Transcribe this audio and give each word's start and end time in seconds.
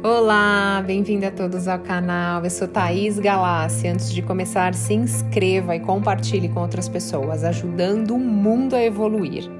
Olá, 0.00 0.80
bem-vindo 0.86 1.26
a 1.26 1.30
todos 1.32 1.66
ao 1.66 1.80
canal. 1.80 2.44
Eu 2.44 2.50
sou 2.50 2.68
Thaís 2.68 3.18
Galassi. 3.18 3.88
Antes 3.88 4.12
de 4.12 4.22
começar, 4.22 4.72
se 4.72 4.94
inscreva 4.94 5.74
e 5.74 5.80
compartilhe 5.80 6.48
com 6.48 6.60
outras 6.60 6.88
pessoas, 6.88 7.42
ajudando 7.42 8.14
o 8.14 8.18
mundo 8.18 8.76
a 8.76 8.82
evoluir. 8.82 9.50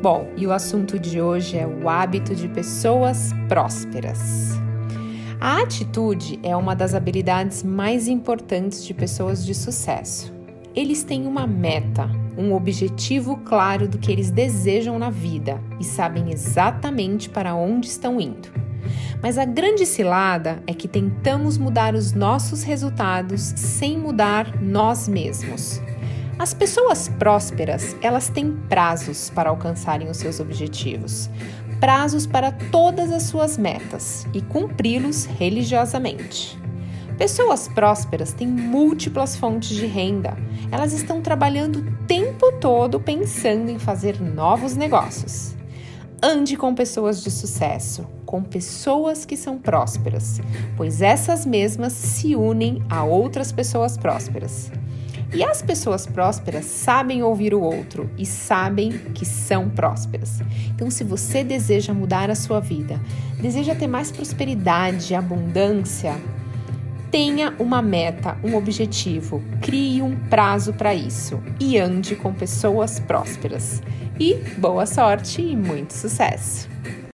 Bom, 0.00 0.28
e 0.34 0.46
o 0.46 0.52
assunto 0.52 0.98
de 0.98 1.20
hoje 1.20 1.58
é 1.58 1.66
o 1.66 1.90
hábito 1.90 2.34
de 2.34 2.48
pessoas 2.48 3.34
prósperas. 3.50 4.58
A 5.38 5.60
atitude 5.60 6.40
é 6.42 6.56
uma 6.56 6.74
das 6.74 6.94
habilidades 6.94 7.62
mais 7.62 8.08
importantes 8.08 8.82
de 8.82 8.94
pessoas 8.94 9.44
de 9.44 9.54
sucesso. 9.54 10.32
Eles 10.74 11.04
têm 11.04 11.26
uma 11.26 11.46
meta, 11.46 12.08
um 12.38 12.54
objetivo 12.54 13.36
claro 13.44 13.86
do 13.86 13.98
que 13.98 14.10
eles 14.10 14.30
desejam 14.30 14.98
na 14.98 15.10
vida 15.10 15.60
e 15.78 15.84
sabem 15.84 16.32
exatamente 16.32 17.28
para 17.28 17.54
onde 17.54 17.88
estão 17.88 18.18
indo. 18.18 18.65
Mas 19.22 19.38
a 19.38 19.44
grande 19.44 19.86
cilada 19.86 20.62
é 20.66 20.74
que 20.74 20.88
tentamos 20.88 21.58
mudar 21.58 21.94
os 21.94 22.12
nossos 22.12 22.62
resultados 22.62 23.40
sem 23.56 23.98
mudar 23.98 24.60
nós 24.62 25.08
mesmos. 25.08 25.80
As 26.38 26.52
pessoas 26.52 27.08
prósperas, 27.08 27.96
elas 28.02 28.28
têm 28.28 28.52
prazos 28.68 29.30
para 29.30 29.48
alcançarem 29.48 30.10
os 30.10 30.18
seus 30.18 30.38
objetivos, 30.38 31.30
prazos 31.80 32.26
para 32.26 32.52
todas 32.52 33.10
as 33.10 33.22
suas 33.24 33.56
metas 33.56 34.26
e 34.34 34.42
cumpri-los 34.42 35.24
religiosamente. 35.24 36.58
Pessoas 37.16 37.66
prósperas 37.66 38.34
têm 38.34 38.46
múltiplas 38.46 39.36
fontes 39.36 39.70
de 39.70 39.86
renda. 39.86 40.36
Elas 40.70 40.92
estão 40.92 41.22
trabalhando 41.22 41.78
o 41.78 42.06
tempo 42.06 42.52
todo 42.60 43.00
pensando 43.00 43.70
em 43.70 43.78
fazer 43.78 44.20
novos 44.20 44.76
negócios. 44.76 45.55
Ande 46.22 46.56
com 46.56 46.74
pessoas 46.74 47.22
de 47.22 47.30
sucesso, 47.30 48.06
com 48.24 48.42
pessoas 48.42 49.26
que 49.26 49.36
são 49.36 49.58
prósperas, 49.58 50.40
pois 50.74 51.02
essas 51.02 51.44
mesmas 51.44 51.92
se 51.92 52.34
unem 52.34 52.82
a 52.88 53.04
outras 53.04 53.52
pessoas 53.52 53.98
prósperas. 53.98 54.72
E 55.34 55.44
as 55.44 55.60
pessoas 55.60 56.06
prósperas 56.06 56.64
sabem 56.64 57.22
ouvir 57.22 57.52
o 57.52 57.60
outro 57.60 58.08
e 58.16 58.24
sabem 58.24 58.90
que 58.90 59.26
são 59.26 59.68
prósperas. 59.68 60.40
Então, 60.74 60.90
se 60.90 61.04
você 61.04 61.44
deseja 61.44 61.92
mudar 61.92 62.30
a 62.30 62.34
sua 62.34 62.60
vida, 62.60 62.98
deseja 63.38 63.74
ter 63.74 63.86
mais 63.86 64.10
prosperidade, 64.10 65.14
abundância, 65.14 66.16
tenha 67.10 67.54
uma 67.58 67.82
meta, 67.82 68.38
um 68.42 68.54
objetivo, 68.56 69.42
crie 69.60 70.00
um 70.00 70.16
prazo 70.28 70.72
para 70.72 70.94
isso 70.94 71.42
e 71.60 71.78
ande 71.78 72.16
com 72.16 72.32
pessoas 72.32 72.98
prósperas. 73.00 73.82
E 74.18 74.34
boa 74.56 74.86
sorte 74.86 75.42
e 75.42 75.54
muito 75.54 75.92
sucesso! 75.92 76.75